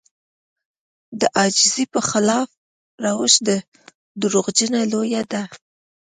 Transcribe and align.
د 1.19 1.21
عاجزي 1.37 1.83
په 1.93 1.99
خلاف 2.09 2.49
روش 3.05 3.33
دروغجنه 4.21 4.79
لويي 4.91 5.23
ده. 5.31 5.41